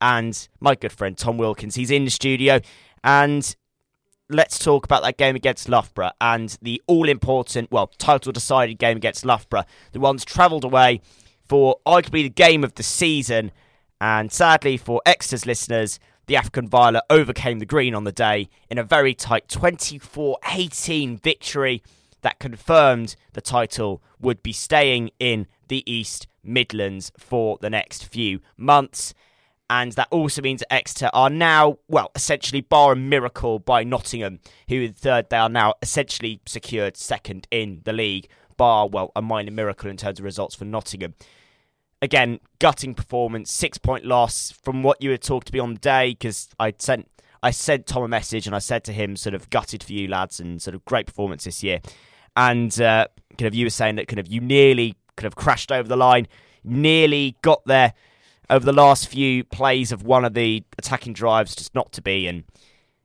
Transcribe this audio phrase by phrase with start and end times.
[0.00, 1.74] and my good friend Tom Wilkins.
[1.74, 2.60] He's in the studio,
[3.02, 3.54] and
[4.30, 8.96] let's talk about that game against Loughborough and the all important, well, title decided game
[8.96, 9.64] against Loughborough.
[9.92, 11.00] The ones travelled away
[11.48, 13.52] for arguably the game of the season,
[14.00, 18.76] and sadly for Exeter's listeners, the African Violet overcame the Green on the day in
[18.76, 21.82] a very tight 24 18 victory
[22.20, 28.40] that confirmed the title would be staying in the East Midlands for the next few
[28.56, 29.14] months.
[29.70, 34.40] And that also means that Exeter are now, well, essentially, bar a miracle by Nottingham,
[34.68, 39.20] who in third, they are now essentially secured second in the league, bar, well, a
[39.20, 41.14] minor miracle in terms of results for Nottingham.
[42.00, 45.80] Again, gutting performance, six point loss from what you had talked to me on the
[45.80, 47.10] day, because I sent
[47.42, 50.08] I sent Tom a message and I said to him, sort of gutted for you
[50.08, 51.80] lads and sort of great performance this year.
[52.36, 55.70] And uh, kind of you were saying that kind of you nearly kind of crashed
[55.70, 56.26] over the line,
[56.64, 57.94] nearly got there
[58.50, 62.26] over the last few plays of one of the attacking drives, just not to be.
[62.26, 62.44] And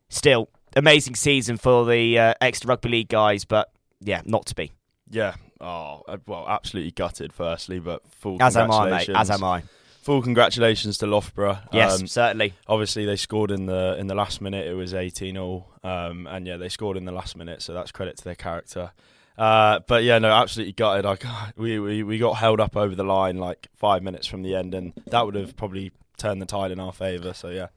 [0.10, 4.72] still, amazing season for the uh, Exeter Rugby League guys, but yeah, not to be.
[5.10, 5.36] Yeah.
[5.62, 7.32] Oh, uh, well, absolutely gutted.
[7.34, 9.10] Firstly, but full As am I, mate.
[9.10, 9.64] As am I.
[10.02, 11.60] Full congratulations to Loughborough.
[11.72, 12.54] Yes, Um, certainly.
[12.68, 14.68] obviously they scored in the in the last minute.
[14.68, 17.62] It was 18 all, um, and yeah, they scored in the last minute.
[17.62, 18.92] So that's credit to their character.
[19.38, 21.04] Uh, but yeah, no, absolutely gutted.
[21.20, 24.56] Got- we, we we got held up over the line like five minutes from the
[24.56, 27.34] end, and that would have probably turned the tide in our favour.
[27.34, 27.68] So yeah,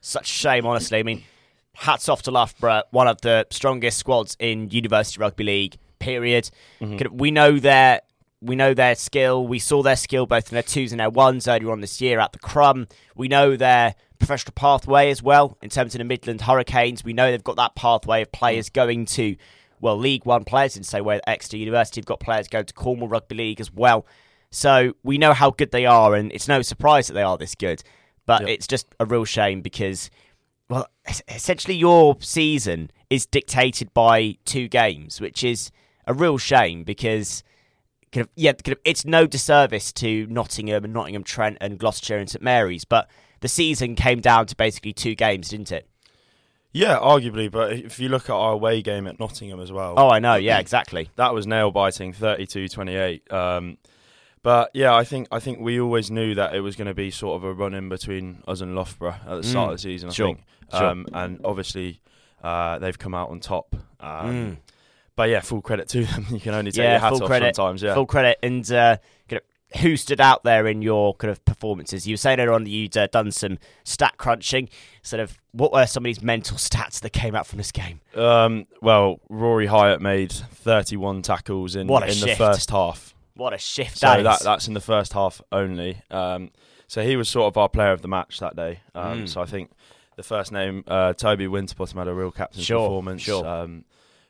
[0.00, 0.98] Such a shame, honestly.
[0.98, 1.24] I mean,
[1.74, 5.76] hats off to Loughborough, one of the strongest squads in University Rugby League.
[5.98, 6.50] Period.
[6.80, 7.16] Mm-hmm.
[7.16, 8.00] We know their
[8.40, 9.46] we know their skill.
[9.46, 12.18] We saw their skill both in their twos and their ones earlier on this year
[12.18, 12.88] at the Crumb.
[13.14, 17.04] We know their professional pathway as well in terms of the Midland Hurricanes.
[17.04, 19.36] We know they've got that pathway of players going to
[19.82, 23.08] well League One players in same way Exeter University have got players going to Cornwall
[23.08, 24.06] Rugby League as well.
[24.50, 27.54] So we know how good they are, and it's no surprise that they are this
[27.54, 27.82] good.
[28.24, 28.50] But Yep.
[28.50, 30.08] it's just a real shame because
[30.70, 30.86] well,
[31.28, 35.70] essentially your season is dictated by two games, which is
[36.06, 37.42] a real shame because
[38.12, 42.18] kind of yeah, kind of, it's no disservice to Nottingham and Nottingham Trent and Gloucestershire
[42.18, 43.10] and St Mary's, but
[43.40, 45.88] the season came down to basically two games, didn't it?
[46.72, 47.50] Yeah, arguably.
[47.50, 50.34] But if you look at our away game at Nottingham as well, Oh, I know,
[50.36, 51.10] yeah, exactly.
[51.16, 53.78] that was nail biting 32-28 um,
[54.42, 57.10] but yeah I think I think we always knew that it was going to be
[57.12, 59.82] sort of a run in between us and Loughborough at the start Mm, of the
[59.82, 60.40] season I sure, think
[60.72, 60.84] sure.
[60.84, 62.00] um, and obviously
[62.42, 64.56] uh, they've come out on top um, Mm.
[65.14, 67.28] but yeah full credit to them you can only take Yeah, your hat full off
[67.28, 68.96] credit, sometimes yeah Full credit and uh,
[69.80, 72.06] who stood out there in your kind of performances?
[72.06, 74.68] You were saying earlier on that you'd uh, done some stat crunching.
[75.02, 78.00] Sort of, what were some of these mental stats that came out from this game?
[78.16, 83.98] um, well Rory Hyatt made 31 tackles in, in the first half What a shift
[83.98, 86.02] so that that's in the first half only.
[86.10, 86.50] Um,
[86.86, 88.80] so he was sort of our player of the match that day.
[88.94, 89.28] Um, Mm.
[89.28, 89.70] So I think
[90.16, 93.22] the first name, uh, Toby Winterbottom, had a real captain's Sure, performance.
[93.22, 93.46] sure.
[93.46, 93.84] Um,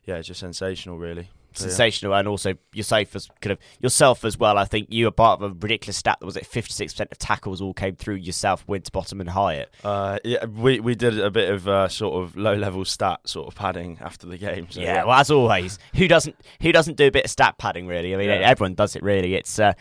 [0.04, 1.28] yeah, it's just sensational, really.
[1.54, 1.70] So, yeah.
[1.70, 4.58] sensational, and also yourself as kind of yourself as well.
[4.58, 7.10] I think you were part of a ridiculous stat that was at fifty six percent
[7.12, 9.72] of tackles all came through yourself, Winterbottom, and Hyatt.
[9.84, 13.48] Uh, yeah, we we did a bit of uh, sort of low level stat sort
[13.48, 14.66] of padding after the game.
[14.70, 17.86] So, yeah, well, as always, who doesn't who doesn't do a bit of stat padding?
[17.86, 18.48] Really, I mean, Yeah.
[18.48, 19.02] everyone does it.
[19.02, 19.72] Really, it's uh,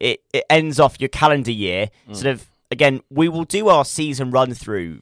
[0.00, 1.88] it it ends off your calendar year.
[2.08, 2.14] Mm.
[2.16, 5.00] Sort of again, we will do our season run through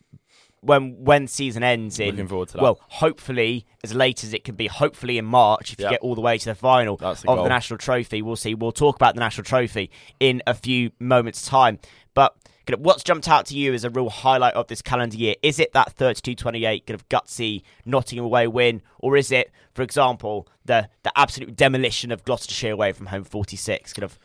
[0.65, 2.63] when when season ends in Looking forward to that.
[2.63, 4.67] well, hopefully as late as it can be.
[4.67, 7.43] Hopefully in March, if you get all the way to the final the of goal.
[7.43, 8.55] the national trophy, we'll see.
[8.55, 11.79] We'll talk about the national trophy in a few moments' time.
[12.15, 12.35] But
[12.67, 15.35] kind of what's jumped out to you as a real highlight of this calendar year?
[15.43, 20.49] Is it that 32-28 kind of gutsy Nottingham away win, or is it, for example,
[20.65, 23.93] the the absolute demolition of Gloucestershire away from home 46?
[23.93, 24.19] Kind of,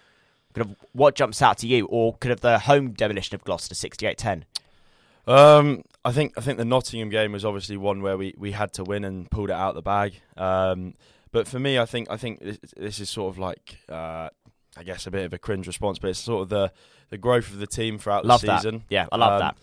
[0.53, 3.75] kind of what jumps out to you, or kind of the home demolition of Gloucester
[3.75, 4.43] 68-10?
[5.29, 8.73] Um, I think I think the Nottingham game was obviously one where we, we had
[8.73, 10.13] to win and pulled it out of the bag.
[10.37, 10.95] Um,
[11.31, 14.29] but for me, I think I think this, this is sort of like uh,
[14.77, 16.71] I guess a bit of a cringe response, but it's sort of the
[17.09, 18.61] the growth of the team throughout Love the that.
[18.61, 18.83] season.
[18.89, 19.57] Yeah, I love Um, that.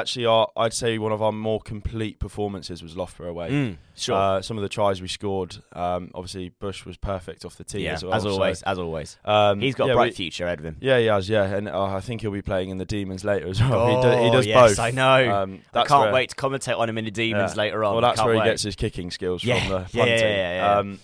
[0.00, 3.50] Actually, our, I'd say one of our more complete performances was Loughborough away.
[3.50, 4.14] Mm, sure.
[4.16, 7.80] Uh, some of the tries we scored, um, obviously Bush was perfect off the tee
[7.84, 8.14] yeah, as well.
[8.14, 9.16] as so, always, as always.
[9.24, 10.76] um, He's got yeah, a bright we- future ahead of him.
[10.80, 11.28] Yeah, he has.
[11.28, 13.88] Yeah, and uh, I think he'll be playing in the Demons later as well.
[13.96, 14.78] he, do, he Oh, does yes, both.
[14.78, 15.34] I know.
[15.42, 17.58] Um, I can't where- wait to commentate on him in the Demons Yeah.
[17.62, 17.94] later on.
[17.94, 18.44] Well, that's where wait.
[18.44, 20.06] he gets his kicking skills from the yeah, punting.
[20.06, 20.78] yeah, yeah, yeah.
[20.78, 21.00] Um,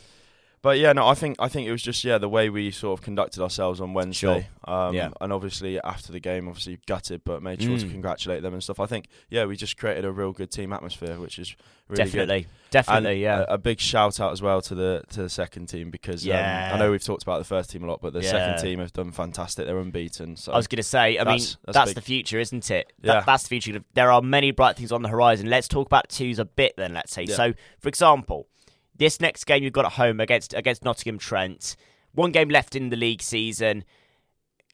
[0.63, 2.97] But yeah, no, I think I think it was just yeah the way we sort
[2.99, 4.47] of conducted ourselves on Wednesday.
[4.65, 5.11] Um, Yeah.
[5.21, 7.91] And obviously after the game, obviously gutted, but made sure to Mm.
[7.91, 8.79] congratulate them and stuff.
[8.79, 11.57] I think yeah, we just created a real good team atmosphere, which is
[11.89, 12.11] really good.
[12.29, 13.45] definitely, definitely, And yeah.
[13.49, 16.69] A, a big shout out as well to the to the second team because Yeah.
[16.71, 18.31] um, I know we've talked about the first team a lot, but the Yeah.
[18.31, 19.67] second team have done fantastic.
[19.67, 20.37] They're unbeaten.
[20.37, 22.93] So I was going to say, I mean, That's- that's, that's the future, isn't it?
[23.01, 23.23] That, Yeah.
[23.27, 23.81] That's the future.
[23.95, 25.51] There are many bright things on the horizon.
[25.51, 27.25] Let's talk about twos a bit then, let's say.
[27.25, 27.35] Yeah.
[27.35, 28.47] So, for example,
[29.03, 31.77] this next game you've got at home against against Nottingham Trent,
[32.13, 33.85] one game left in the league season.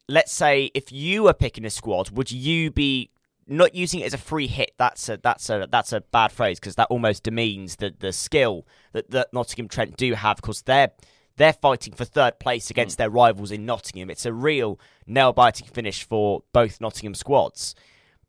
[0.06, 3.10] Let's say if you were picking a squad, would you be
[3.46, 4.72] not using it as a free hit?
[4.76, 8.66] That's a that's a that's a bad phrase because that almost demeans the the skill
[8.92, 10.90] that, that Nottingham Trent do have because they're
[11.36, 13.02] they're fighting for third place against hmm.
[13.02, 14.10] their rivals in Nottingham.
[14.10, 17.74] It's a real nail biting finish for both Nottingham squads.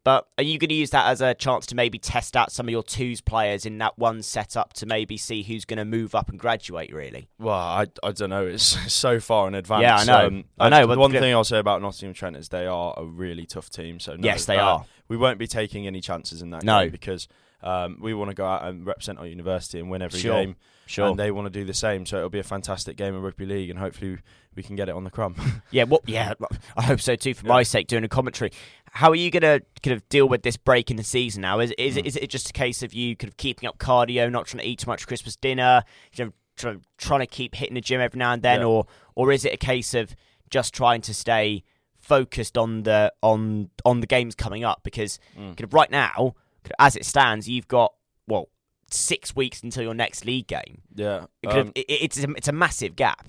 [0.09, 2.65] But are you going to use that as a chance to maybe test out some
[2.65, 6.15] of your twos players in that one setup to maybe see who's going to move
[6.15, 6.91] up and graduate?
[6.91, 7.29] Really?
[7.37, 8.47] Well, I, I don't know.
[8.47, 9.83] It's so far in advance.
[9.83, 10.25] Yeah, I know.
[10.25, 13.45] Um, I know, one thing I'll say about Nottingham Trent is they are a really
[13.45, 13.99] tough team.
[13.99, 14.85] So no, Yes, they uh, are.
[15.09, 16.81] We won't be taking any chances in that No.
[16.85, 17.27] game because
[17.61, 20.55] um, we want to go out and represent our university and win every Sure, game.
[20.85, 21.07] Sure.
[21.07, 22.05] And they want to do the same.
[22.05, 24.17] So it'll be a fantastic game of rugby league, and hopefully
[24.55, 25.35] we can get it on the crumb.
[25.71, 26.33] Yeah, well, yeah,
[26.75, 27.33] I hope so too.
[27.35, 28.51] For my sake, doing a commentary.
[28.91, 31.59] How are you going to kind of deal with this break in the season now?
[31.59, 31.99] Is is, Mm.
[31.99, 34.63] it, is it just a case of you kind of keeping up cardio, not trying
[34.63, 35.83] to eat too much Christmas dinner,
[36.15, 38.65] you know, try, trying to keep hitting the gym every now and then, Yeah.
[38.65, 40.15] or or is it a case of
[40.49, 41.63] just trying to stay
[41.99, 44.81] focused on the on on the games coming up?
[44.83, 45.49] Because Mm.
[45.49, 46.33] kind of right now,
[46.77, 47.93] as it stands, you've got
[48.27, 48.49] well
[48.91, 50.81] six weeks until your next league game.
[50.95, 51.25] yeah.
[51.41, 53.27] It could have- Um, it- it's a, it's a massive gap.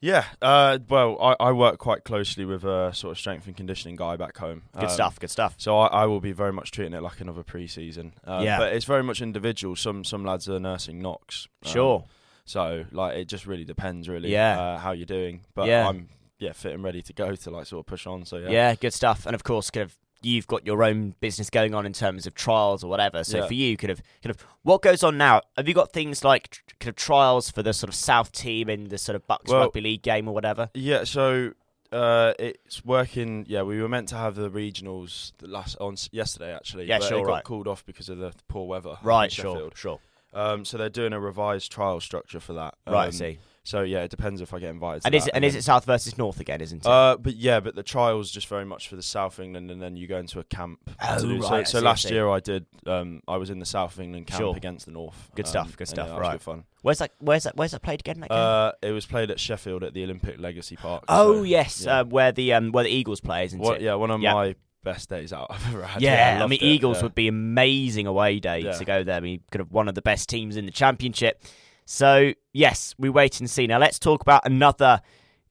[0.00, 0.24] yeah.
[0.42, 4.16] Uh, well, I, I work quite closely with a sort of strength and conditioning guy
[4.16, 4.62] back home.
[4.74, 5.18] Good Um, stuff.
[5.18, 5.54] Good stuff.
[5.56, 8.12] So I, I will be very much treating it like another pre-season.
[8.26, 8.58] Uh, Yeah.
[8.58, 9.74] But it's very much individual.
[9.76, 11.48] Some some lads are nursing knocks.
[11.64, 12.04] Um, Sure.
[12.44, 14.30] So like it just really depends, really.
[14.30, 14.60] Yeah.
[14.60, 15.40] Uh, how you're doing.
[15.54, 15.88] But Yeah.
[15.88, 18.26] I'm yeah fit and ready to go to like sort of push on.
[18.26, 18.50] So yeah.
[18.50, 18.74] Yeah.
[18.74, 19.24] good stuff.
[19.24, 22.34] And of course, kind of you've got your own business going on in terms of
[22.34, 23.22] trials or whatever.
[23.24, 23.46] So Yeah.
[23.46, 25.42] for you, kind of, kind of, what goes on now?
[25.56, 28.88] Have you got things like kind of trials for the sort of South team in
[28.88, 30.70] the sort of BUCS Well- Rugby League game or whatever?
[30.74, 31.04] Yeah.
[31.04, 31.52] So.
[31.92, 33.46] Uh, it's working.
[33.48, 36.86] Yeah, we were meant to have the regionals the last on yesterday actually.
[36.86, 37.44] Yeah, sure, It got right.
[37.44, 38.98] called off because of the poor weather.
[39.04, 39.30] Right.
[39.30, 39.70] Sure.
[39.76, 40.00] Sure.
[40.34, 42.74] Um, so they're doing a revised trial structure for that.
[42.88, 42.94] Right.
[42.96, 43.38] I Um, see.
[43.66, 45.00] So yeah, it depends if I get invited.
[45.02, 46.60] To And is it and is it South versus North again?
[46.60, 46.86] Isn't it?
[46.86, 49.96] Uh, but yeah, but the trials just very much for the South England, and then
[49.96, 50.78] you go into a camp.
[51.02, 52.64] Oh, to do- right, So, so last year I did.
[52.86, 54.56] Um, I was in the South England camp Sure.
[54.56, 55.30] against the North.
[55.34, 56.32] Good Um, stuff, good stuff, Yeah, right.
[56.32, 56.64] good fun.
[56.82, 57.10] where's that?
[57.18, 57.56] Where's that?
[57.56, 58.20] Where's that played again?
[58.20, 58.38] That game?
[58.38, 61.04] Uh, it was played at Sheffield at the Olympic Legacy Park.
[61.08, 62.00] oh so, yes, yeah.
[62.00, 63.82] uh, where the um where the Eagles play, isn't What- it?
[63.82, 64.32] yeah, one of Yeah.
[64.34, 64.54] my
[64.84, 66.00] best days out I've ever had.
[66.00, 67.02] Yeah, I, loved mean it, Eagles yeah.
[67.02, 68.72] would be amazing away day Yeah.
[68.74, 69.16] to go there.
[69.16, 71.42] I mean, kind of one of the best teams in the championship.
[71.86, 73.66] So yes, we wait and see.
[73.66, 75.00] Now let's talk about another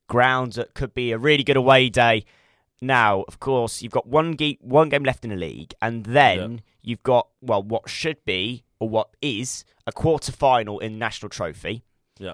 [0.08, 2.26] ground that could be a really good away day.
[2.82, 6.62] Now, of course, you've got one game one game left in the league, and then
[6.84, 11.84] you've got well, what should be or what is a quarter final in National Trophy.
[12.20, 12.34] Yeah.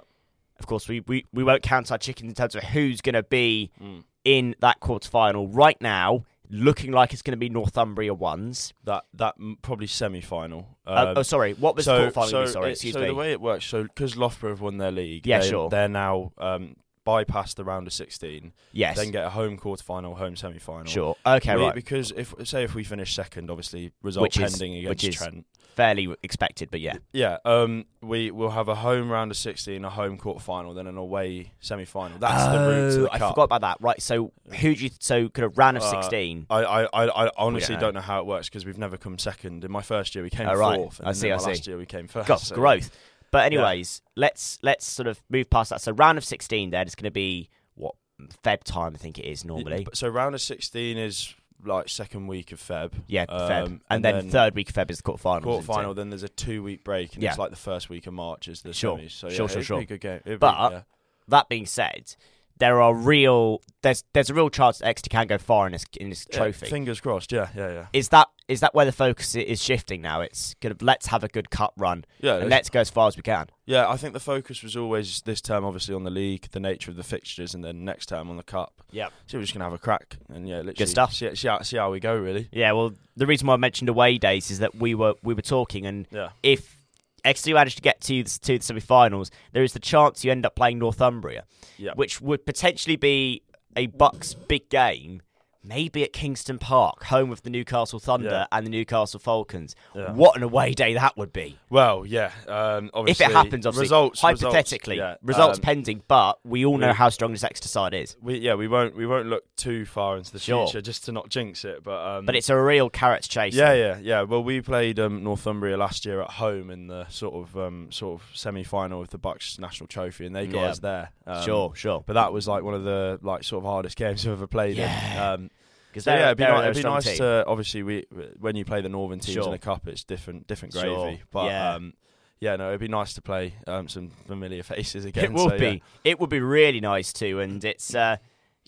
[0.60, 3.24] Of course, we, we, we won't count our chickens in terms of who's going to
[3.24, 4.04] be Mm.
[4.26, 5.48] in that quarter final.
[5.48, 8.74] Right now, looking like it's going to be Northumbria ones.
[8.84, 10.78] that that probably semi final.
[10.86, 11.54] Uh, oh, sorry.
[11.54, 12.30] What was the quarter final?
[12.30, 13.08] so, sorry, it- excuse so me.
[13.08, 15.70] the way it works, so because Loughborough have won their league, Yeah, they, sure.
[15.70, 16.76] they're now um,
[17.06, 18.96] bypassed the round of sixteen, yes.
[18.98, 20.86] then get a home quarter final, home semi final.
[20.86, 21.16] sure.
[21.26, 21.76] Okay, We- right.
[21.76, 25.16] Because if say if we finish second, obviously result Which is- pending which against is-
[25.18, 25.46] Trent.
[25.76, 26.98] Fairly expected, but yeah.
[27.14, 30.86] Yeah, um, we will have a home round of sixteen, a home quarter final, then
[30.86, 32.18] an away semi final.
[32.20, 33.30] That's the route to Oh, the I cup.
[33.32, 33.78] forgot about that.
[33.80, 34.02] Right.
[34.02, 34.90] So who do you?
[35.00, 36.46] So could of round of Uh, sixteen.
[36.50, 37.82] I, I, I, honestly know.
[37.82, 39.64] don't know how it works because we've never come second.
[39.64, 40.76] In my first year, we came Oh, right.
[40.76, 41.00] fourth.
[41.00, 41.46] And I see, I see.
[41.48, 42.28] Last year, we came first.
[42.28, 42.92] Got so- growth.
[43.32, 45.82] But anyways, let's let's sort of move past that.
[45.82, 46.70] So round of sixteen.
[46.72, 47.96] Then it's going to be what
[48.44, 48.94] Feb time.
[48.94, 49.88] I think it is normally.
[49.94, 51.34] So round of sixteen is
[51.64, 52.92] like second week of Feb.
[53.08, 55.42] Yeah, Feb, Um, and, then, third week of Feb is the quarter final.
[55.44, 55.94] quarter final.
[55.94, 57.30] Then there's a two week break, and Yeah.
[57.30, 58.98] it's like the first week of March is the Sure.
[58.98, 59.12] semis.
[59.12, 59.78] So Sure, yeah, sure, sure.
[59.78, 60.16] Be a good game.
[60.26, 60.82] It'd be- But- yeah.
[61.28, 62.16] That being said,
[62.58, 65.86] there are real there's there's a real chance that Exeter can go far in this
[66.00, 66.66] in this Yeah, trophy.
[66.66, 67.32] fingers crossed.
[67.32, 67.86] Yeah, yeah, yeah.
[67.94, 70.22] is that is that where the focus is shifting now?
[70.22, 73.08] It's kind of let's have a good cup run Yeah, and let's go as far
[73.08, 73.48] as we can.
[73.66, 73.90] yeah.
[73.90, 76.98] I think the focus was always this term, obviously on the league, the nature of
[76.98, 78.82] the fixtures, and then next term on the cup.
[78.92, 79.08] Yeah.
[79.28, 81.14] So we're just gonna have a crack, and yeah, literally stuff.
[81.14, 82.50] See, see, how, see how we go, really.
[82.52, 85.42] Yeah, well, the reason why I mentioned away days is that we were we were
[85.42, 86.30] talking, and Yeah.
[86.44, 86.78] if
[87.24, 90.46] Exeter managed to get to the, to the semi-finals, there is the chance you end
[90.46, 91.46] up playing Northumbria,
[91.78, 91.92] Yeah.
[91.96, 93.44] which would potentially be
[93.78, 95.22] a BUCS big game,
[95.64, 98.46] maybe at Kingston Park, home of the Newcastle Thunder Yeah.
[98.52, 99.76] and the Newcastle Falcons.
[99.96, 100.12] Yeah.
[100.14, 101.58] What an away day that would be.
[101.70, 102.32] Well, yeah.
[102.48, 106.78] Um, If it happens, obviously, results, hypothetically, results, yeah, results um, pending, but we all
[106.78, 108.16] know we- how strong this Exeter side is.
[108.22, 110.66] we, yeah, we won't we won't look too far into the Sure.
[110.66, 111.84] future just to not jinx it.
[111.84, 113.54] But um, But it's a real carrots chase.
[113.54, 114.22] yeah, yeah, yeah.
[114.24, 118.20] Well, we played um, Northumbria last year at home in the sort of um, sort
[118.20, 121.12] of semi final of the BUCS National Trophy, and they got us there.
[121.28, 122.04] Um, sure, sure.
[122.06, 124.80] But that was like one of the like sort of hardest games I've ever played.
[124.80, 124.90] In.
[125.20, 125.51] Um,
[125.92, 127.18] Because yeah, it'd be, they're ni- it'd be nice team.
[127.18, 128.06] to obviously we
[128.40, 129.48] when you play the northern teams Sure.
[129.48, 131.22] in a cup, it's different different Sure, gravy.
[131.32, 131.74] But yeah.
[131.76, 131.94] um,
[132.40, 135.26] yeah, no, it'd be nice to play um, some familiar faces again.
[135.26, 135.66] It would so, be.
[135.66, 136.12] yeah.
[136.12, 138.18] It would be really nice too, and it's uh,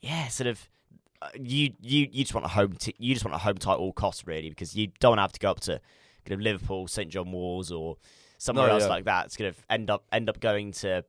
[0.02, 0.70] yeah, sort of.
[1.22, 3.74] uh, You you you just want a home t- you just want a home title
[3.76, 5.80] at all costs really because you don't have to go up to
[6.26, 7.98] kind of Liverpool, St John Moores or
[8.38, 8.90] somewhere No, else yeah.
[8.90, 9.26] like that.
[9.28, 11.04] It's going to end up end up going to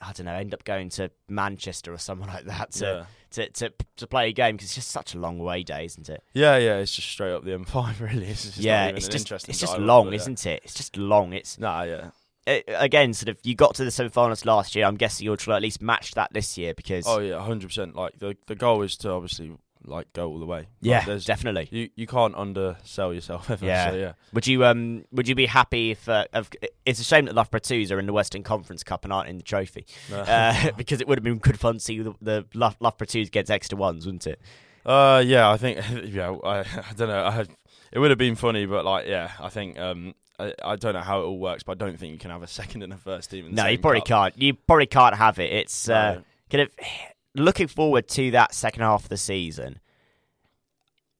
[0.00, 3.04] I don't know end up going to Manchester or somewhere like that to Yeah.
[3.32, 6.08] to, to to play a game because it's just such a long away day, isn't
[6.08, 6.22] it?
[6.32, 8.00] Yeah, yeah, it's just straight up the M5.
[8.00, 10.16] Really, it's just yeah, it's just interesting it's just long, but yeah.
[10.16, 10.62] isn't it?
[10.64, 11.32] It's just long.
[11.32, 12.10] It's Nah, yeah.
[12.46, 14.86] uh, again sort of you got to the semi-finals last year.
[14.86, 17.94] I'm guessing you'll try at least match that this year because Oh yeah, hundred percent.
[17.94, 19.52] Like the the goal is to obviously
[19.84, 20.66] like go all the way.
[20.80, 21.68] Yeah, there's, definitely.
[21.70, 23.64] you you can't undersell yourself ever.
[23.64, 23.90] Yeah.
[23.90, 24.12] So, yeah.
[24.32, 26.50] Would you um would you be happy if uh, of,
[26.84, 29.36] it's a shame that Loughborough Twos are in the Western Conference Cup and aren't in
[29.36, 32.74] the trophy uh, because it would have been good fun to see the, the Lough-
[32.80, 34.40] Loughborough Twos against extra ones, wouldn't it?
[34.84, 37.24] Uh, yeah, I think yeah, I, I don't know.
[37.24, 37.46] I,
[37.92, 41.00] it would have been funny, but like, yeah, I think um, I, I don't know
[41.00, 42.96] how it all works, but I don't think you can have a second and a
[42.96, 43.54] first team.
[43.54, 44.32] No, you probably cup.
[44.32, 44.38] can't.
[44.42, 45.52] You probably can't have it.
[45.52, 46.22] It's uh, No.
[46.50, 46.70] kind of
[47.34, 49.78] looking forward to that second half of the season.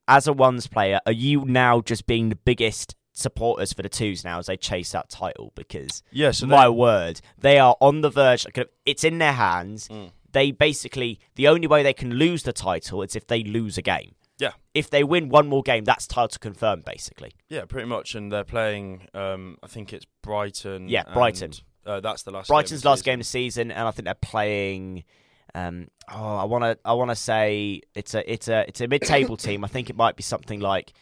[0.09, 4.25] As a ones player, are you now just being the biggest supporters for the twos
[4.25, 5.53] now as they chase that title?
[5.55, 8.47] Because Yeah, so my they- word, they are on the verge.
[8.85, 9.87] It's in their hands.
[9.89, 10.11] Mm.
[10.33, 13.83] They basically the only way they can lose the title is if they lose a
[13.83, 14.15] game.
[14.39, 14.53] Yeah.
[14.75, 17.33] If they win one more game, that's title confirmed, basically.
[17.49, 19.07] yeah, pretty much, and they're playing.
[19.13, 20.89] Um, I think it's Brighton.
[20.89, 21.53] Yeah, and, Brighton.
[21.85, 22.49] Uh, that's the last.
[22.49, 25.05] Brighton's game last the game of the season, and I think they're playing.
[25.55, 26.79] Um, oh, I want to.
[26.85, 28.31] I want to say it's a.
[28.33, 28.65] It's a.
[28.69, 29.65] It's a mid-table team.
[29.65, 30.93] I think it might be something like.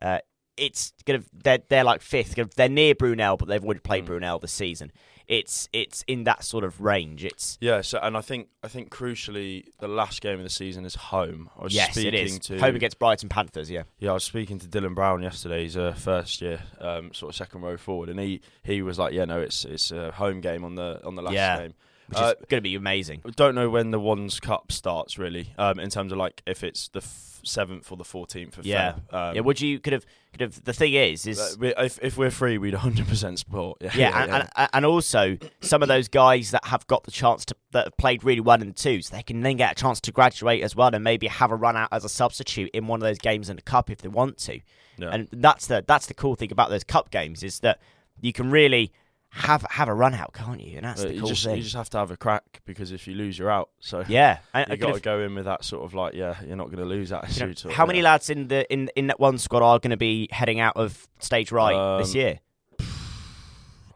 [0.00, 0.18] Uh,
[0.56, 2.34] it's of they're they're like fifth.
[2.56, 4.06] They're near Brunel, but they've already played Mm.
[4.06, 4.90] Brunel this season.
[5.26, 7.24] It's it's in that sort of range.
[7.24, 10.86] It's Yeah, so and I think I think crucially the last game of the season
[10.86, 11.50] is home.
[11.58, 13.70] I was yes, speaking it is to home against Brighton Panthers.
[13.70, 15.64] Yeah, Yeah, I was speaking to Dylan Brown yesterday.
[15.64, 19.12] He's a first year, um, sort of second row forward, and he, he was like,
[19.12, 21.58] "Yeah, no, it's it's a home game on the on the last Yeah.
[21.58, 21.74] game."
[22.08, 23.22] Which Uh, is going to be amazing.
[23.36, 26.88] Don't know when the ones cup starts really, um, in terms of like if it's
[26.88, 27.02] the
[27.42, 28.94] seventh or the fourteenth of Yeah.
[29.12, 29.14] Feb.
[29.14, 30.64] Um, yeah, would you could have could have.
[30.64, 33.78] The thing is, is uh, if if we're free, we'd 100 percent support.
[33.82, 37.44] Yeah, Yeah, and, And, and also some of those guys that have got the chance
[37.46, 40.00] to that have played really well in the twos, they can then get a chance
[40.02, 43.00] to graduate as well and maybe have a run out as a substitute in one
[43.00, 44.60] of those games in the cup if they want to.
[44.98, 45.10] Yeah.
[45.10, 47.80] And that's the that's the cool thing about those cup games is that
[48.20, 48.92] you can really
[49.36, 50.76] have have a run out, can't you?
[50.78, 51.56] And that's Uh, the you cool just thing.
[51.56, 53.70] you just have to have a crack because if you lose, you're out.
[53.80, 56.56] So yeah, and, you got to go in with that sort of like, yeah, you're
[56.56, 57.72] not going to lose of, you know, attitude.
[57.72, 58.04] how many yeah.
[58.12, 61.06] lads in the in in that one squad are going to be heading out of
[61.20, 62.40] stage right this Um, year?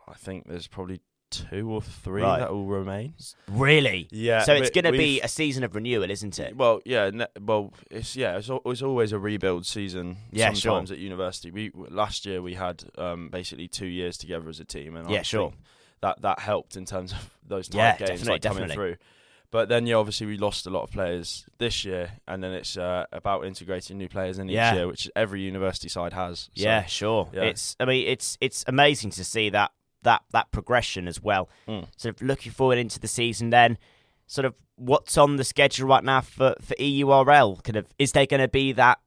[0.08, 2.40] I think there's probably two or three Right.
[2.40, 3.14] that will remain.
[3.48, 4.08] Really?
[4.10, 4.42] Yeah.
[4.42, 6.56] so it's we- going to be we've- a season of renewal, isn't it?
[6.56, 10.16] Well, yeah, ne- well, it's yeah, it's, al- it's always a rebuild season.
[10.32, 10.72] Yeah, sure.
[10.72, 11.50] sometimes at university.
[11.50, 15.12] We last year we had um, basically two years together as a team, and I
[15.12, 15.50] Yeah, sure.
[15.50, 15.60] think
[16.02, 18.96] that that helped in terms of those tight Yeah, games definitely, like, coming through.
[19.52, 22.76] But then, yeah, obviously we lost a lot of players this year, and then it's
[22.76, 24.74] uh, about integrating new players in each Yeah.
[24.76, 26.50] year, which every university side has.
[26.54, 27.28] So, Yeah, sure.
[27.32, 27.42] yeah.
[27.42, 29.72] It's I mean it's it's amazing to see that
[30.02, 31.48] that that progression as well.
[31.68, 31.86] Mm.
[31.96, 33.78] Sort of looking forward into the season then
[34.26, 38.26] sort of what's on the schedule right now for for EURL kind of is there
[38.26, 38.98] going to be that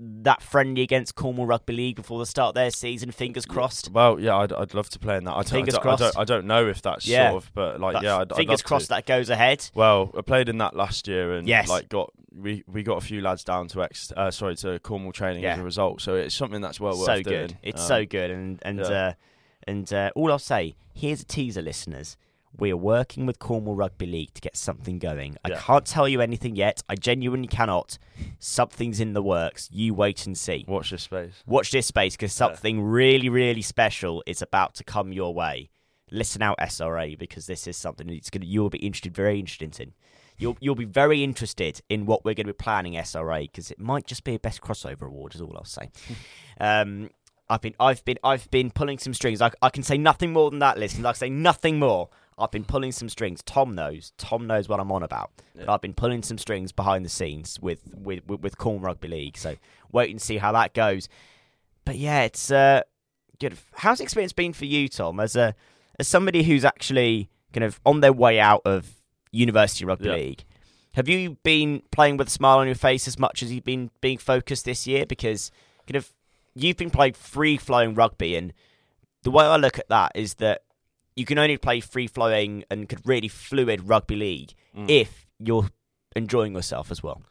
[0.00, 4.18] that friendly against Cornwall Rugby League before the start of their season fingers crossed Well,
[4.18, 5.30] yeah, I'd, I'd love to play in that.
[5.30, 6.14] I don't, Fingers I don't, I crossed.
[6.14, 7.30] don't, I don't know if that's Yeah.
[7.30, 8.94] sort of, but like, But yeah, I'd, I'd fingers love crossed to.
[8.94, 11.68] that goes ahead Well, I played in that last year and Yes.
[11.68, 15.12] like got we, we got a few lads down to ex uh, sorry to Cornwall
[15.12, 16.00] training as a result.
[16.02, 17.22] So it's something that's well worth so doing.
[17.46, 18.84] good it's Um, so good and and yeah.
[18.86, 19.12] uh,
[19.66, 22.16] and uh, all I'll say here's a teaser listeners
[22.56, 25.36] we are working with Cornwall Rugby League to get something going.
[25.44, 26.82] I can't tell you anything yet.
[26.88, 27.98] I genuinely cannot.
[28.38, 29.68] Something's in the works.
[29.72, 30.64] You wait and see.
[30.68, 31.42] Watch this space.
[31.46, 32.46] Watch this space because Yeah.
[32.46, 35.70] something really, really special is about to come your way.
[36.12, 39.92] Listen out, SRA, because this is something that's gonna you'll be interested, very interested in.
[40.36, 43.78] You'll you'll be very interested in what we're going to be planning SRA because it
[43.80, 45.90] might just be a best crossover award, is all I'll say.
[46.60, 47.10] um,
[47.54, 49.40] I've been I've been I've been pulling some strings.
[49.40, 50.76] I, I can say nothing more than that.
[50.78, 52.08] Listen, I say nothing more.
[52.36, 53.42] I've been pulling some strings.
[53.44, 54.12] Tom knows.
[54.18, 55.30] Tom knows what I'm on about.
[55.54, 59.08] But I've been pulling some strings behind the scenes with with with, with Corn Rugby
[59.08, 59.36] League.
[59.38, 59.54] So
[59.92, 61.08] wait and see how that goes.
[61.84, 62.80] But yeah, it's uh,
[63.38, 63.56] good.
[63.76, 65.54] How's the experience been for you, Tom, as a
[65.98, 68.94] as somebody who's actually kind of on their way out of
[69.30, 70.14] University Rugby Yeah.
[70.14, 70.44] League?
[70.94, 73.90] Have you been playing with a smile on your face as much as you've been
[74.00, 75.06] being focused this year?
[75.06, 75.50] Because
[75.86, 76.12] kind of
[76.54, 78.52] you've been playing free flowing rugby, and
[79.22, 80.62] the way I look at that is that
[81.16, 84.90] you can only play free flowing and could really fluid rugby league Mm.
[84.90, 85.70] if you're
[86.16, 87.22] enjoying yourself as well.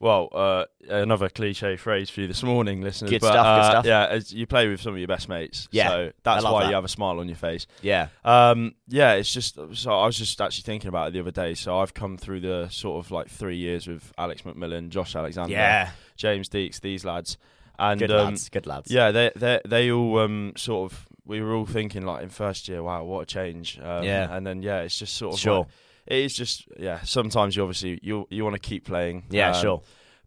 [0.00, 3.10] Well, uh, another cliche phrase for you this morning, listeners.
[3.10, 3.86] Good but, stuff, good uh, stuff.
[3.86, 5.66] Yeah, as you play with some of your best mates.
[5.70, 6.68] Yeah, so that's why that.
[6.68, 7.66] you have a smile on your face.
[7.80, 11.30] Yeah, Um, yeah, it's just so I was just actually thinking about it the other
[11.30, 11.54] day.
[11.54, 15.52] So I've come through the sort of like three years with Alex McMillan, Josh Alexander,
[15.52, 17.38] yeah, James Deeks, these lads,
[17.78, 18.90] and good um, lads, good lads.
[18.90, 22.68] Yeah, they they they all um, sort of we were all thinking like in first
[22.68, 23.78] year, wow, what a change.
[23.82, 24.34] Um, Yeah.
[24.34, 25.58] and then yeah, it's just sort of sure.
[25.60, 25.68] like-
[26.06, 27.00] it is just yeah.
[27.02, 29.24] Sometimes you obviously you you want to keep playing.
[29.30, 29.82] yeah, um, sure.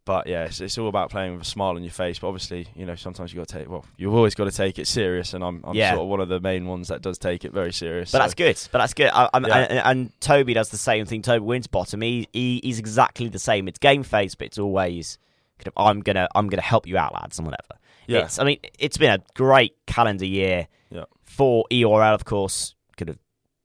[0.06, 2.18] But yeah, it's, it's all about playing with a smile on your face.
[2.20, 3.70] But obviously, you know, sometimes you got to take.
[3.70, 5.92] Well, you've always got to take it serious, and I'm I'm Yeah.
[5.92, 8.12] sort of one of the main ones that does take it very serious.
[8.12, 8.58] But so- that's good.
[8.72, 9.10] But that's good.
[9.14, 9.58] I, I'm, Yeah.
[9.58, 11.22] and, and Toby does the same thing.
[11.24, 12.02] Toby Winterbottom.
[12.02, 13.68] He, he he's exactly the same.
[13.68, 15.20] It's game face, but it's always
[15.60, 17.80] kind of I'm gonna I'm gonna help you out, lads, and whatever.
[18.08, 21.06] yeah, It's, I mean, it's been a great calendar year Yeah.
[21.24, 22.76] for EORL, of course.
[22.98, 23.20] Could have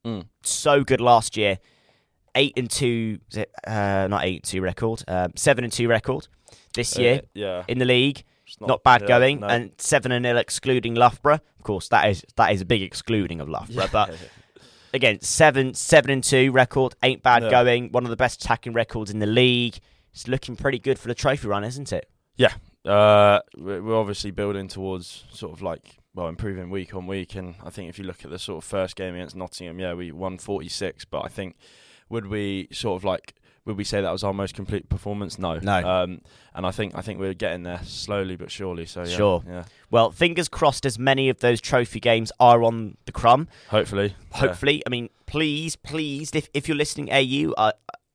[0.05, 0.27] Mm.
[0.43, 1.59] so good last year.
[2.35, 5.87] Eight and two, is it, uh, not eight and two record, um, seven and two
[5.87, 6.27] record
[6.75, 8.25] this year Uh, yeah, in the league.
[8.47, 9.47] It's Not, bad yeah, going, no.
[9.47, 11.35] and seven and nil excluding Loughborough.
[11.59, 13.89] Of course, that is that is a big excluding of Loughborough.
[13.93, 14.15] But
[14.95, 17.51] again, seven seven and two record ain't bad Yeah.
[17.51, 17.93] going.
[17.93, 19.79] One of the best attacking records in the league.
[20.13, 22.09] It's looking pretty good for the trophy run, isn't it?
[22.37, 22.53] Yeah,
[22.85, 27.71] uh, we're obviously building towards sort of like well improving week on week, and I
[27.71, 30.39] think if you look at the sort of first game against Nottingham, yeah, we won
[30.39, 31.57] 46, but I think
[32.09, 35.39] would we sort of like would we say that was our most complete performance?
[35.39, 35.89] No, No.
[35.89, 36.21] Um,
[36.55, 38.87] and I think I think we're getting there slowly but surely.
[38.87, 39.43] So yeah, Sure.
[39.47, 40.85] yeah, Well, fingers crossed.
[40.85, 43.47] As many of those trophy games are on the crumb.
[43.69, 44.39] hopefully, yeah.
[44.41, 47.73] Hopefully, I mean, please, please, if if you're listening, AU, I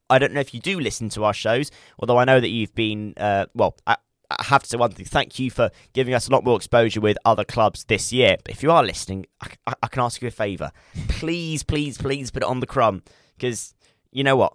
[0.10, 2.76] I don't know if you do listen to our shows, although I know that you've
[2.76, 3.14] been.
[3.18, 3.98] Uh, well, I,
[4.30, 5.06] I have to say one thing.
[5.06, 8.38] Thank you for giving us a lot more exposure with other clubs this year.
[8.44, 10.72] But if you are listening, I, I, I can ask you a favour.
[11.08, 13.04] Please, please, please put it on the crumb
[13.38, 13.74] because
[14.12, 14.54] you know what.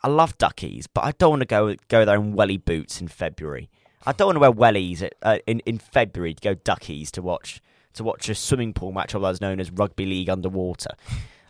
[0.00, 3.08] I love duckies, but I don't want to go go there in welly boots in
[3.08, 3.68] February.
[4.06, 7.22] I don't want to wear wellies at, uh, in in February to go duckies to
[7.22, 7.60] watch
[7.94, 10.90] to watch a swimming pool match, otherwise known as rugby league underwater.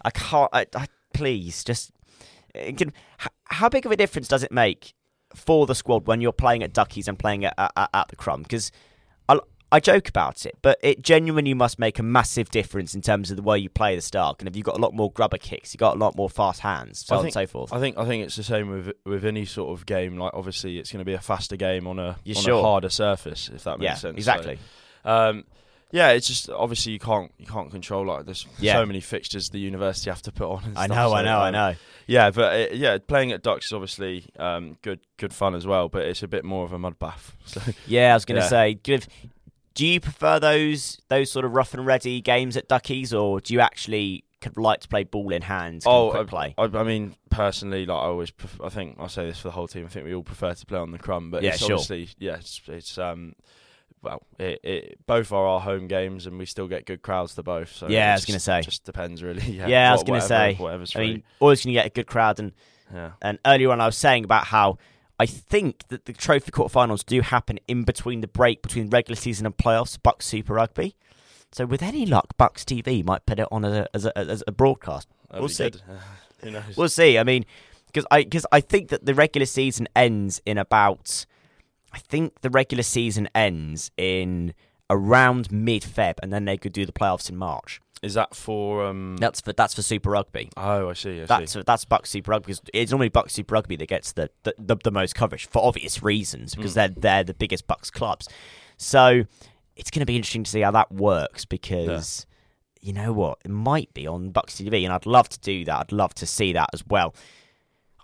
[0.02, 0.48] I can't.
[0.52, 1.92] I, I, please, just
[2.76, 2.92] can,
[3.44, 4.94] how big of a difference does it make
[5.34, 8.42] for the squad when you're playing at Duckies and playing at, at, at the Crumb?
[8.42, 8.70] Because
[9.28, 9.38] I,
[9.70, 13.36] I joke about it, but it genuinely must make a massive difference in terms of
[13.36, 14.40] the way you play the Stark.
[14.40, 16.60] And if you've got a lot more grubber kicks, you've got a lot more fast
[16.60, 17.72] hands, so I on and so forth.
[17.72, 20.16] I think I think it's the same with with any sort of game.
[20.16, 22.60] Like obviously, it's going to be a faster game on a on sure?
[22.60, 24.14] a harder surface, if that makes yeah, sense.
[24.14, 24.58] So, exactly.
[25.04, 25.44] Um,
[25.90, 28.74] yeah, it's just obviously you can't you can't control like there's Yeah.
[28.74, 30.64] so many fixtures the university have to put on.
[30.64, 31.74] And I stuff, know, so, I know, I um, know.
[32.06, 35.88] Yeah, but uh, yeah, playing at Ducks is obviously um, good good fun as well,
[35.88, 37.36] but it's a bit more of a mud bath.
[37.46, 38.48] So Yeah, I was going to Yeah.
[38.48, 39.06] say, give.
[39.74, 43.54] Do you prefer those those sort of rough and ready games at Duckies, or do
[43.54, 45.82] you actually could like to play ball in hand?
[45.86, 46.54] Oh, quick play.
[46.58, 49.52] I, I mean, personally, like I always, pref- I think I'll say this for the
[49.52, 49.84] whole team.
[49.84, 51.74] I think we all prefer to play on the crumb, but Yeah, it's sure.
[51.74, 53.34] obviously, yeah, it's, it's um,
[54.02, 57.42] well, it, it both are our home games, and we still get good crowds to
[57.42, 57.72] both.
[57.72, 58.62] So Yeah, I was gonna say.
[58.62, 59.42] just depends really.
[59.50, 60.54] Yeah, Yeah, I was gonna say.
[60.54, 61.06] whatever's I free.
[61.14, 62.52] mean, always going to get a good crowd, and
[62.92, 64.78] yeah, And earlier on, I was saying about how
[65.20, 69.46] I think that the trophy quarterfinals do happen in between the break between regular season
[69.46, 70.94] and playoffs, BUCS Super Rugby.
[71.50, 74.44] So, with any luck, BUCS TV might put it on as a, as a, as
[74.46, 75.08] a broadcast.
[75.28, 75.72] That'd we'll see.
[76.42, 76.76] Who knows?
[76.76, 77.18] We'll see.
[77.18, 77.44] I mean,
[77.86, 81.26] because I because I think that the regular season ends in about.
[81.92, 84.54] I think the regular season ends in
[84.90, 87.80] around mid Feb, and then they could do the playoffs in March.
[88.02, 89.16] Is that for um?
[89.18, 90.50] That's for that's for Super Rugby.
[90.56, 91.22] Oh, I see.
[91.22, 91.62] I That's see.
[91.66, 94.76] that's BUCS Super Rugby because it's normally BUCS Super Rugby that gets the, the, the,
[94.84, 96.74] the most coverage for obvious reasons because Mm.
[96.74, 98.28] they're they're the biggest BUCS clubs.
[98.76, 99.24] So
[99.74, 102.24] it's going to be interesting to see how that works because
[102.80, 105.76] you know what it might be on BUCS TV and I'd love to do that.
[105.80, 107.14] I'd love to see that as well.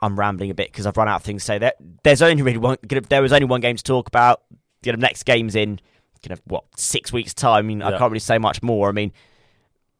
[0.05, 1.59] I'm rambling a bit because I've run out of things to say.
[1.59, 2.77] There, there's only really one.
[2.83, 4.43] There was only one game to talk about.
[4.85, 5.81] You know, next game's in
[6.23, 7.59] kind of what six weeks time.
[7.59, 8.89] I mean, I can't really say much more.
[8.89, 9.13] I mean,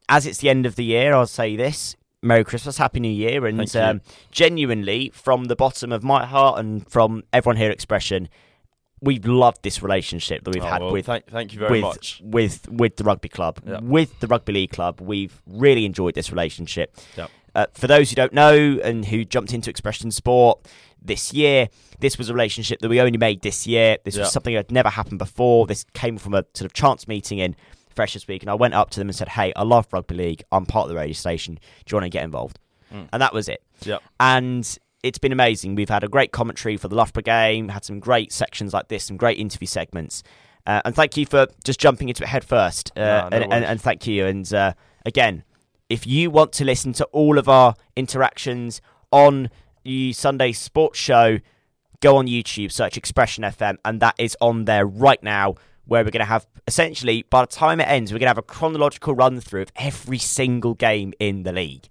[0.09, 3.45] as it's the end of the year, I'll say this: Merry Christmas, Happy New Year,
[3.47, 8.29] and um, genuinely, from the bottom of my heart and from everyone here at Expression,
[9.01, 11.81] we've loved this relationship that we've Oh, had well, with thank, thank you very with
[11.81, 12.21] much.
[12.23, 13.81] with with the rugby club, Yep.
[13.83, 15.01] with the rugby league club.
[15.01, 16.95] We've really enjoyed this relationship.
[17.17, 17.31] Yep.
[17.55, 20.59] Uh, for those who don't know and who jumped into Expression Sport
[21.01, 23.97] this year, this was a relationship that we only made this year.
[24.03, 24.21] This Yeah.
[24.23, 25.65] was something that had never happened before.
[25.65, 27.55] This came from a sort of chance meeting in
[27.89, 30.43] Freshers Week, and I went up to them and said, "Hey, I love rugby league.
[30.51, 31.55] I'm part of the radio station.
[31.85, 32.59] Do you want to get involved?"
[32.93, 33.07] Mm.
[33.13, 33.63] And that was it.
[33.85, 34.01] Yep.
[34.19, 35.75] And it's been amazing.
[35.75, 39.05] We've had a great commentary for the Loughborough game, had some great sections like this,
[39.05, 40.23] some great interview segments.
[40.67, 42.91] Uh, and thank you for just jumping into it head first.
[42.97, 44.25] Uh, No, no and, and, and thank you.
[44.25, 44.73] And uh,
[45.05, 45.43] again,
[45.89, 49.49] if you want to listen to all of our interactions on
[49.83, 51.39] the Sunday Sports Show,
[52.01, 55.55] go on YouTube, search Expression FM, and that is on there right now.
[55.87, 58.39] Where we're going to have essentially, by the time it ends, we're going to have
[58.39, 61.87] a chronological run through of every single game in the league.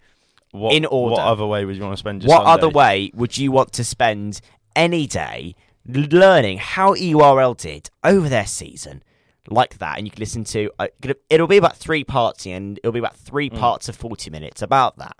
[0.50, 1.14] What, In order.
[1.14, 2.50] What other way would you want to spend your What Sunday?
[2.50, 4.40] other way would you want to spend
[4.74, 5.54] any day
[5.86, 9.02] learning how EURL did over their season
[9.48, 9.98] like that?
[9.98, 10.88] And you can listen to uh,
[11.30, 13.58] it'll be about three parts, and it'll be about three Mm.
[13.58, 15.16] parts of forty minutes about that.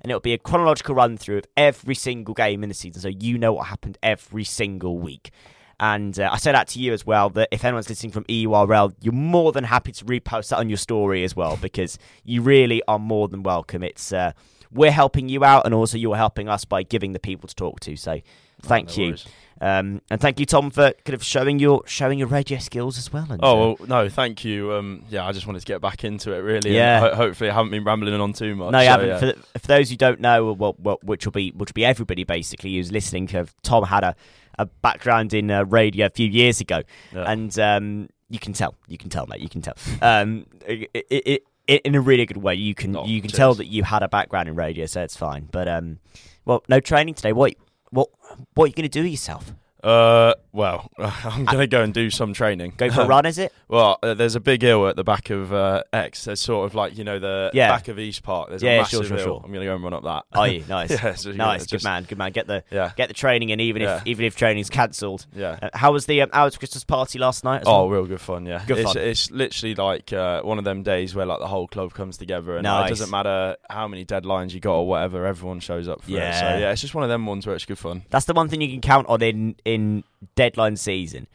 [0.00, 3.08] And it'll be a chronological run through of every single game in the season, so
[3.08, 5.30] you know what happened every single week.
[5.78, 7.30] And uh, I say that to you as well.
[7.30, 10.76] That if anyone's listening from EURL, you're more than happy to repost that on your
[10.78, 13.82] story as well, because you really are more than welcome.
[13.82, 14.32] It's uh,
[14.70, 17.80] we're helping you out, and also you're helping us by giving the people to talk
[17.80, 17.96] to.
[17.96, 18.20] So
[18.62, 19.26] thank no you, worries.
[19.62, 23.12] Um, and thank you, Tom, for kind of showing your showing your radio skills as
[23.12, 23.26] well.
[23.30, 24.72] And, uh, Oh well, no, thank you.
[24.72, 26.74] Um, yeah, I just wanted to get back into it, really.
[26.74, 27.00] Yeah.
[27.00, 28.72] ho- hopefully, I haven't been rambling on too much.
[28.72, 29.08] No, you so, haven't.
[29.08, 29.18] yeah.
[29.52, 32.24] For, for those who don't know, well, well, which will be which will be everybody
[32.24, 33.28] basically who's listening.
[33.28, 34.16] To, Tom had a,
[34.58, 36.82] a background in uh, radio a few years ago,
[37.14, 37.30] Yeah.
[37.30, 39.74] and um, you can tell, you can tell, mate, you can tell.
[40.00, 43.30] Um, it, it, it, it, in a really good way, you can Oh, you can
[43.30, 43.36] cheers.
[43.38, 45.48] tell that you had a background in radio, so it's fine.
[45.52, 46.00] But um,
[46.44, 47.32] well, no training today.
[47.32, 47.54] What
[47.92, 48.08] what
[48.54, 49.52] what are you going to do with yourself?
[49.82, 52.74] Uh, well, I'm gonna go and do some training.
[52.76, 53.26] Go for a run?
[53.26, 53.52] Is it?
[53.68, 56.24] Well, uh, there's a big hill at the back of uh, X.
[56.26, 57.68] There's sort of like you know the Yeah.
[57.70, 58.50] back of East Park.
[58.50, 59.26] There's Yeah, a massive sure, sure, hill.
[59.26, 59.42] sure.
[59.44, 60.24] I'm gonna go and run up that.
[60.38, 60.90] Are you nice?
[60.90, 62.30] yeah, so, yeah, nice, good just- man, good man.
[62.32, 63.96] Get the Yeah, get the training in, even Yeah.
[63.96, 65.26] if even if training's cancelled.
[65.34, 65.58] yeah.
[65.62, 67.62] Uh, how was the um, Alex Christmas party last night?
[67.62, 67.90] As Oh, well?
[67.90, 68.62] real good fun, yeah.
[68.66, 69.02] Good it's, fun.
[69.02, 72.56] it's literally like uh, one of them days where like the whole club comes together,
[72.56, 72.86] and Nice.
[72.86, 76.14] it doesn't matter how many deadlines you got or whatever, everyone shows up for it.
[76.14, 76.58] So Yeah.
[76.58, 78.02] yeah, it's just one of them ones where it's good fun.
[78.10, 80.04] That's the one thing you can count on in in
[80.34, 81.26] deadline season.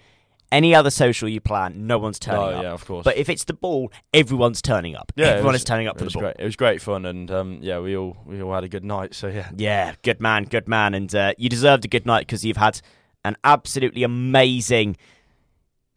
[0.49, 2.63] Any other social you plan, no one's turning oh up.
[2.63, 3.03] yeah, of course.
[3.03, 5.11] But if it's the ball, everyone's turning up.
[5.17, 6.21] Yeah, Everyone was- is turning up for the ball.
[6.21, 6.35] great.
[6.39, 9.13] It was great fun, and um, yeah, we all we all had a good night.
[9.13, 12.45] So yeah, Yeah, good man, good man, and uh, you deserved a good night because
[12.45, 12.79] you've had
[13.25, 14.95] an absolutely amazing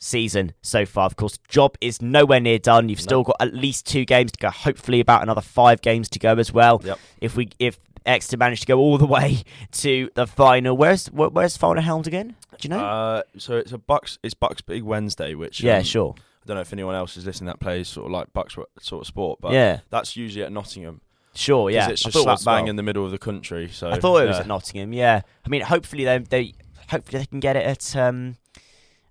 [0.01, 1.07] season so far.
[1.07, 2.89] Of course, job is nowhere near done.
[2.89, 4.51] You've still got at least two games to go.
[4.51, 6.81] Hopefully, about another five games to go as well.
[6.85, 6.99] Yep.
[7.21, 11.29] If we if Exeter manage to go all the way to the final, where's where,
[11.29, 12.35] where's final held again?
[12.59, 12.85] Do you know?
[12.85, 14.19] uh, so it's a BUCS.
[14.23, 16.15] It's BUCS Big Wednesday, which yeah, um, sure.
[16.19, 19.03] I don't know if anyone else is listening that plays sort of like BUCS sort
[19.03, 21.03] of sport, but yeah, that's usually at Nottingham.
[21.35, 22.71] Sure, Yeah, it's just slap bang well.
[22.71, 23.69] in the middle of the country.
[23.69, 24.41] So I thought it was yeah.
[24.41, 24.93] at Nottingham.
[24.93, 26.55] Yeah, I mean, hopefully they they
[26.89, 27.97] hopefully they can get it at.
[27.97, 28.37] Um,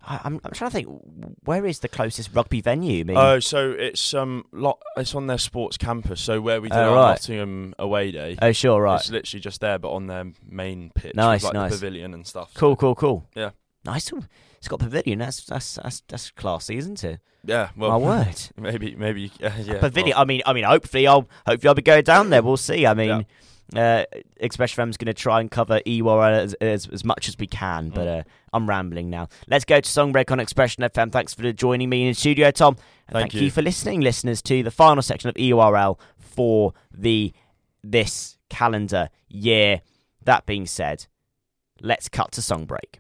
[0.01, 0.87] I'm I'm trying to think
[1.43, 3.03] where is the closest rugby venue?
[3.05, 4.81] Mean, Oh, so it's um lot.
[4.97, 6.21] It's on their sports campus.
[6.21, 7.09] So where we did Oh, our right.
[7.11, 8.99] Nottingham away day, oh sure, right.
[8.99, 11.71] it's literally just there, but on their main pitch, Nice, like nice.
[11.71, 12.53] pavilion and stuff.
[12.53, 13.27] Cool, cool, cool.
[13.35, 13.51] Yeah.
[13.85, 14.11] nice.
[14.57, 15.19] It's got a pavilion.
[15.19, 17.19] That's that's that's, that's classy, isn't it?
[17.45, 18.35] Yeah, Well, My word.
[18.57, 19.79] maybe, maybe, uh, yeah.
[19.79, 20.15] pavilion.
[20.15, 22.41] well, I mean, I mean, hopefully, I'll hopefully I'll be going down there.
[22.43, 22.85] We'll see.
[22.85, 23.25] I mean,
[23.75, 24.05] uh,
[24.37, 27.89] Express FM's going to try and cover EWAR as, as as much as we can,
[27.89, 28.19] but Mm.
[28.19, 29.27] uh, I'm rambling now.
[29.47, 31.11] Let's go to song break on Expression FM.
[31.11, 32.75] Thanks for joining me in the studio, Tom.
[33.07, 33.41] And Thank thank you.
[33.41, 33.51] you.
[33.51, 37.33] for listening, listeners, to the final section of EURL for the
[37.83, 39.81] this calendar year.
[40.23, 41.05] That being said,
[41.81, 42.99] let's cut to song break.